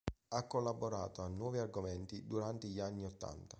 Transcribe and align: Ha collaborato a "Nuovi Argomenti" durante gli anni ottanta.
Ha 0.29 0.47
collaborato 0.47 1.21
a 1.21 1.27
"Nuovi 1.27 1.59
Argomenti" 1.59 2.25
durante 2.25 2.67
gli 2.67 2.79
anni 2.79 3.03
ottanta. 3.05 3.49